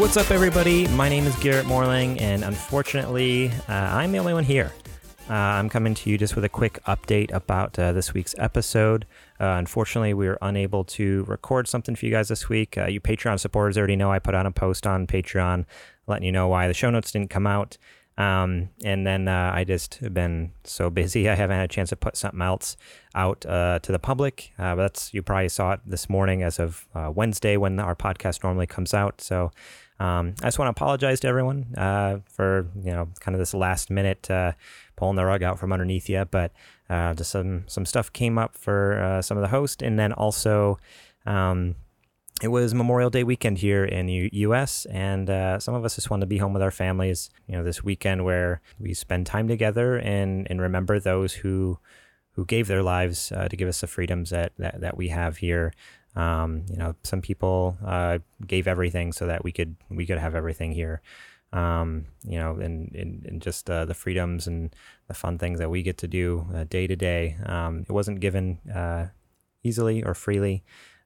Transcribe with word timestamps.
What's 0.00 0.16
up, 0.16 0.30
everybody? 0.30 0.88
My 0.88 1.10
name 1.10 1.26
is 1.26 1.36
Garrett 1.36 1.66
Morling, 1.66 2.18
and 2.22 2.42
unfortunately, 2.42 3.50
uh, 3.68 3.72
I'm 3.72 4.12
the 4.12 4.18
only 4.18 4.32
one 4.32 4.44
here. 4.44 4.72
Uh, 5.28 5.34
I'm 5.34 5.68
coming 5.68 5.92
to 5.92 6.08
you 6.08 6.16
just 6.16 6.34
with 6.34 6.44
a 6.46 6.48
quick 6.48 6.82
update 6.86 7.30
about 7.32 7.78
uh, 7.78 7.92
this 7.92 8.14
week's 8.14 8.34
episode. 8.38 9.04
Uh, 9.38 9.56
unfortunately, 9.58 10.14
we 10.14 10.26
were 10.26 10.38
unable 10.40 10.84
to 10.84 11.24
record 11.24 11.68
something 11.68 11.94
for 11.94 12.06
you 12.06 12.12
guys 12.12 12.28
this 12.28 12.48
week. 12.48 12.78
Uh, 12.78 12.86
you 12.86 12.98
Patreon 12.98 13.38
supporters 13.38 13.76
already 13.76 13.94
know 13.94 14.10
I 14.10 14.18
put 14.18 14.34
out 14.34 14.46
a 14.46 14.50
post 14.50 14.86
on 14.86 15.06
Patreon 15.06 15.66
letting 16.06 16.24
you 16.24 16.32
know 16.32 16.48
why 16.48 16.66
the 16.66 16.72
show 16.72 16.88
notes 16.88 17.12
didn't 17.12 17.28
come 17.28 17.46
out. 17.46 17.76
Um, 18.16 18.68
and 18.82 19.06
then 19.06 19.28
uh, 19.28 19.52
I 19.54 19.64
just 19.64 19.96
have 19.96 20.12
been 20.12 20.52
so 20.64 20.88
busy, 20.90 21.28
I 21.30 21.34
haven't 21.34 21.56
had 21.56 21.64
a 21.64 21.72
chance 21.72 21.90
to 21.90 21.96
put 21.96 22.16
something 22.16 22.40
else 22.42 22.78
out 23.14 23.44
uh, 23.44 23.80
to 23.80 23.92
the 23.92 23.98
public. 23.98 24.52
Uh, 24.58 24.76
but 24.76 24.82
that's 24.82 25.12
you 25.12 25.22
probably 25.22 25.50
saw 25.50 25.72
it 25.72 25.80
this 25.84 26.08
morning 26.08 26.42
as 26.42 26.58
of 26.58 26.86
uh, 26.94 27.12
Wednesday 27.14 27.58
when 27.58 27.78
our 27.78 27.94
podcast 27.94 28.42
normally 28.42 28.66
comes 28.66 28.94
out. 28.94 29.20
So 29.20 29.52
um, 30.00 30.34
I 30.42 30.46
just 30.46 30.58
want 30.58 30.66
to 30.66 30.70
apologize 30.70 31.20
to 31.20 31.28
everyone 31.28 31.74
uh, 31.76 32.18
for 32.28 32.66
you 32.82 32.90
know 32.90 33.08
kind 33.20 33.34
of 33.34 33.38
this 33.38 33.54
last 33.54 33.90
minute 33.90 34.30
uh, 34.30 34.52
pulling 34.96 35.16
the 35.16 35.24
rug 35.24 35.42
out 35.42 35.58
from 35.58 35.72
underneath 35.72 36.08
you. 36.08 36.24
But 36.24 36.52
just 36.88 37.30
some 37.30 37.64
some 37.68 37.86
stuff 37.86 38.12
came 38.12 38.38
up 38.38 38.56
for 38.56 39.20
some 39.22 39.36
of 39.36 39.42
the 39.42 39.48
host, 39.48 39.82
and 39.82 39.98
then 39.98 40.12
also. 40.12 40.78
Um, 41.26 41.76
it 42.42 42.48
was 42.48 42.72
Memorial 42.72 43.10
Day 43.10 43.22
weekend 43.22 43.58
here 43.58 43.84
in 43.84 44.06
the 44.06 44.30
U.S., 44.32 44.86
and 44.86 45.28
uh, 45.28 45.58
some 45.58 45.74
of 45.74 45.84
us 45.84 45.96
just 45.96 46.10
wanted 46.10 46.22
to 46.22 46.26
be 46.26 46.38
home 46.38 46.54
with 46.54 46.62
our 46.62 46.70
families. 46.70 47.28
You 47.46 47.56
know, 47.56 47.62
this 47.62 47.84
weekend 47.84 48.24
where 48.24 48.62
we 48.78 48.94
spend 48.94 49.26
time 49.26 49.46
together 49.46 49.96
and 49.96 50.46
and 50.50 50.60
remember 50.60 50.98
those 50.98 51.34
who 51.34 51.78
who 52.32 52.46
gave 52.46 52.66
their 52.68 52.82
lives 52.82 53.32
uh, 53.32 53.48
to 53.48 53.56
give 53.56 53.68
us 53.68 53.80
the 53.80 53.86
freedoms 53.86 54.30
that 54.30 54.52
that, 54.58 54.80
that 54.80 54.96
we 54.96 55.08
have 55.08 55.38
here. 55.38 55.72
Um, 56.16 56.64
you 56.68 56.76
know, 56.76 56.94
some 57.02 57.22
people 57.22 57.78
uh, 57.84 58.18
gave 58.46 58.66
everything 58.66 59.12
so 59.12 59.26
that 59.26 59.44
we 59.44 59.52
could 59.52 59.76
we 59.88 60.06
could 60.06 60.18
have 60.18 60.34
everything 60.34 60.72
here. 60.72 61.02
Um, 61.52 62.06
you 62.22 62.38
know, 62.38 62.52
and, 62.60 62.94
and, 62.94 63.24
and 63.26 63.42
just 63.42 63.68
uh, 63.68 63.84
the 63.84 63.94
freedoms 63.94 64.46
and 64.46 64.74
the 65.08 65.14
fun 65.14 65.36
things 65.36 65.58
that 65.58 65.68
we 65.68 65.82
get 65.82 65.98
to 65.98 66.06
do 66.06 66.46
uh, 66.54 66.62
day 66.62 66.86
to 66.86 66.94
day. 66.94 67.36
Um, 67.44 67.84
it 67.88 67.92
wasn't 67.92 68.20
given 68.20 68.58
uh, 68.72 69.06
easily 69.64 70.04
or 70.04 70.14
freely 70.14 70.62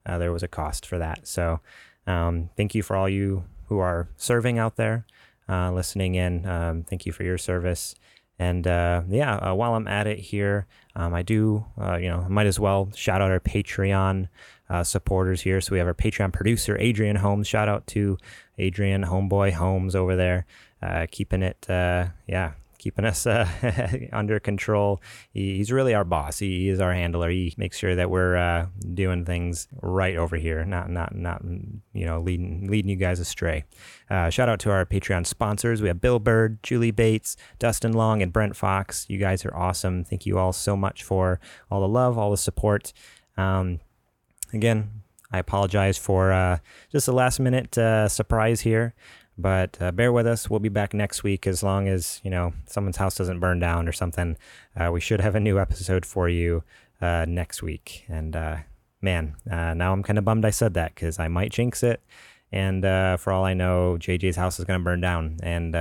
uh, 0.06 0.18
there 0.18 0.32
was 0.32 0.42
a 0.42 0.48
cost 0.48 0.86
for 0.86 0.98
that. 0.98 1.26
So 1.26 1.60
um, 2.06 2.50
thank 2.56 2.74
you 2.74 2.82
for 2.82 2.96
all 2.96 3.08
you 3.08 3.44
who 3.68 3.78
are 3.78 4.08
serving 4.16 4.58
out 4.58 4.76
there, 4.76 5.06
uh, 5.48 5.72
listening 5.72 6.14
in. 6.14 6.46
Um, 6.46 6.84
thank 6.84 7.06
you 7.06 7.12
for 7.12 7.24
your 7.24 7.38
service. 7.38 7.94
And 8.38 8.66
uh, 8.66 9.02
yeah, 9.08 9.36
uh, 9.36 9.54
while 9.54 9.74
I'm 9.74 9.86
at 9.86 10.06
it 10.06 10.18
here, 10.18 10.66
um, 10.96 11.14
I 11.14 11.22
do, 11.22 11.64
uh, 11.80 11.96
you 11.96 12.08
know, 12.08 12.26
might 12.28 12.46
as 12.46 12.58
well 12.58 12.90
shout 12.94 13.20
out 13.20 13.30
our 13.30 13.40
Patreon 13.40 14.28
uh, 14.68 14.82
supporters 14.82 15.42
here. 15.42 15.60
So 15.60 15.72
we 15.72 15.78
have 15.78 15.86
our 15.86 15.94
Patreon 15.94 16.32
producer, 16.32 16.76
Adrian 16.80 17.16
Holmes. 17.16 17.46
Shout 17.46 17.68
out 17.68 17.86
to 17.88 18.18
Adrian 18.58 19.04
Homeboy 19.04 19.52
Holmes 19.52 19.94
over 19.94 20.16
there, 20.16 20.46
keeping 21.10 21.42
it, 21.42 21.64
yeah, 21.68 22.52
keeping 22.84 23.06
us 23.06 23.26
uh, 23.26 23.48
under 24.12 24.38
control. 24.38 25.00
He, 25.32 25.56
he's 25.56 25.72
really 25.72 25.94
our 25.94 26.04
boss. 26.04 26.38
He, 26.38 26.60
he, 26.60 26.68
is 26.68 26.80
our 26.80 26.92
handler. 26.92 27.30
He 27.30 27.54
makes 27.56 27.78
sure 27.78 27.96
that 27.96 28.10
we're 28.10 28.36
uh, 28.36 28.66
doing 28.92 29.24
things 29.24 29.66
right 29.80 30.16
over 30.16 30.36
here, 30.36 30.64
not 30.64 30.90
not 30.90 31.16
not 31.16 31.42
you 31.94 32.04
know 32.04 32.20
leading 32.20 32.68
leading 32.70 32.90
you 32.90 32.96
guys 32.96 33.18
astray. 33.18 33.64
Uh, 34.10 34.28
shout 34.28 34.48
out 34.50 34.60
to 34.60 34.70
our 34.70 34.84
Patreon 34.84 35.26
sponsors. 35.26 35.80
We 35.80 35.88
have 35.88 36.00
Bill 36.00 36.18
Bird, 36.18 36.62
Julie 36.62 36.90
Bates, 36.90 37.36
Dustin 37.58 37.94
Long, 37.94 38.22
and 38.22 38.32
Brent 38.32 38.54
Fox. 38.54 39.06
You 39.08 39.18
guys 39.18 39.44
are 39.46 39.56
awesome. 39.56 40.04
Thank 40.04 40.26
you 40.26 40.38
all 40.38 40.52
so 40.52 40.76
much 40.76 41.02
for 41.02 41.40
all 41.70 41.80
the 41.80 41.88
love, 41.88 42.18
all 42.18 42.30
the 42.30 42.36
support. 42.36 42.92
Um, 43.38 43.80
again, 44.52 45.02
I 45.32 45.38
apologize 45.38 45.96
for 45.96 46.32
uh, 46.32 46.58
just 46.92 47.08
a 47.08 47.12
last 47.12 47.40
minute 47.40 47.78
uh, 47.78 48.08
surprise 48.08 48.60
here. 48.60 48.94
But 49.36 49.76
uh, 49.80 49.92
bear 49.92 50.12
with 50.12 50.26
us. 50.26 50.48
We'll 50.48 50.60
be 50.60 50.68
back 50.68 50.94
next 50.94 51.22
week 51.22 51.46
as 51.46 51.62
long 51.62 51.88
as, 51.88 52.20
you 52.22 52.30
know, 52.30 52.52
someone's 52.66 52.98
house 52.98 53.16
doesn't 53.16 53.40
burn 53.40 53.58
down 53.58 53.88
or 53.88 53.92
something. 53.92 54.36
Uh, 54.76 54.90
we 54.92 55.00
should 55.00 55.20
have 55.20 55.34
a 55.34 55.40
new 55.40 55.58
episode 55.58 56.06
for 56.06 56.28
you 56.28 56.62
uh, 57.00 57.24
next 57.26 57.62
week. 57.62 58.04
And 58.08 58.36
uh, 58.36 58.58
man, 59.00 59.34
uh, 59.50 59.74
now 59.74 59.92
I'm 59.92 60.02
kind 60.02 60.18
of 60.18 60.24
bummed 60.24 60.44
I 60.44 60.50
said 60.50 60.74
that 60.74 60.94
because 60.94 61.18
I 61.18 61.28
might 61.28 61.50
jinx 61.50 61.82
it. 61.82 62.00
And 62.52 62.84
uh, 62.84 63.16
for 63.16 63.32
all 63.32 63.44
I 63.44 63.54
know, 63.54 63.96
JJ's 63.98 64.36
house 64.36 64.60
is 64.60 64.64
going 64.64 64.78
to 64.78 64.84
burn 64.84 65.00
down. 65.00 65.38
And 65.42 65.74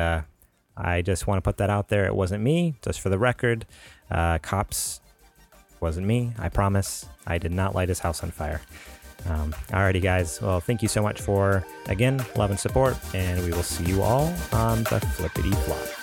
I 0.75 1.03
just 1.03 1.27
want 1.27 1.37
to 1.37 1.41
put 1.47 1.57
that 1.57 1.69
out 1.69 1.89
there. 1.89 2.07
It 2.07 2.15
wasn't 2.15 2.43
me, 2.43 2.75
just 2.81 2.99
for 2.99 3.09
the 3.09 3.19
record. 3.19 3.67
cops 4.09 4.99
wasn't 5.79 6.07
me. 6.07 6.31
I 6.39 6.49
promise. 6.49 7.05
I 7.27 7.37
did 7.37 7.51
not 7.51 7.75
light 7.75 7.89
his 7.89 7.99
house 7.99 8.23
on 8.23 8.31
fire. 8.31 8.61
Um, 9.29 9.53
alrighty, 9.69 10.01
guys. 10.01 10.41
Well, 10.41 10.59
thank 10.59 10.81
you 10.81 10.87
so 10.87 11.01
much 11.01 11.21
for, 11.21 11.65
again, 11.87 12.23
love 12.35 12.49
and 12.49 12.59
support, 12.59 12.97
and 13.13 13.43
we 13.43 13.51
will 13.51 13.63
see 13.63 13.85
you 13.85 14.01
all 14.01 14.33
on 14.51 14.83
the 14.83 14.99
flippity 14.99 15.51
flop. 15.51 16.02